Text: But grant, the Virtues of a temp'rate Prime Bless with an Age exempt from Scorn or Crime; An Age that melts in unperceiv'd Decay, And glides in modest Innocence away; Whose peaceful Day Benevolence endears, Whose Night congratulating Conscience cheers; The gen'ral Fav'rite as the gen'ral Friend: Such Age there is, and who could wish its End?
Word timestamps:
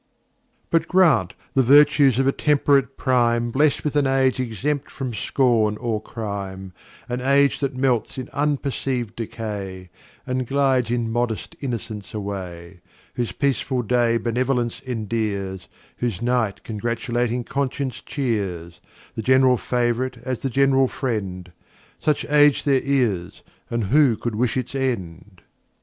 But 0.71 0.87
grant, 0.87 1.35
the 1.53 1.61
Virtues 1.61 2.17
of 2.17 2.25
a 2.25 2.31
temp'rate 2.31 2.97
Prime 2.97 3.51
Bless 3.51 3.83
with 3.83 3.95
an 3.95 4.07
Age 4.07 4.39
exempt 4.39 4.89
from 4.89 5.13
Scorn 5.13 5.77
or 5.77 6.01
Crime; 6.01 6.73
An 7.07 7.21
Age 7.21 7.59
that 7.59 7.75
melts 7.75 8.17
in 8.17 8.25
unperceiv'd 8.29 9.15
Decay, 9.15 9.91
And 10.25 10.47
glides 10.47 10.89
in 10.89 11.11
modest 11.11 11.55
Innocence 11.59 12.15
away; 12.15 12.81
Whose 13.13 13.31
peaceful 13.31 13.83
Day 13.83 14.17
Benevolence 14.17 14.81
endears, 14.87 15.67
Whose 15.97 16.19
Night 16.19 16.63
congratulating 16.63 17.43
Conscience 17.43 18.01
cheers; 18.03 18.79
The 19.13 19.21
gen'ral 19.21 19.57
Fav'rite 19.57 20.17
as 20.23 20.41
the 20.41 20.49
gen'ral 20.49 20.87
Friend: 20.87 21.51
Such 21.99 22.25
Age 22.27 22.63
there 22.63 22.81
is, 22.83 23.43
and 23.69 23.83
who 23.83 24.17
could 24.17 24.33
wish 24.33 24.57
its 24.57 24.73
End? 24.73 25.43